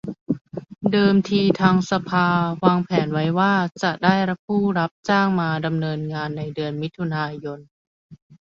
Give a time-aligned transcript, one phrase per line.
[0.91, 2.27] เดิมทีทางสภา
[2.63, 3.53] วางแผนไว้ว่า
[3.83, 7.59] จะได้ผู้รับจ้างมาดำเนินงานในเดือนมิถุนายน